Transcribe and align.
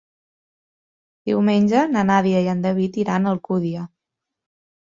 Diumenge 1.29 1.83
na 1.97 2.05
Nàdia 2.13 2.41
i 2.47 2.51
en 2.57 2.65
David 2.67 3.01
iran 3.05 3.29
a 3.29 3.35
Alcúdia. 3.37 3.89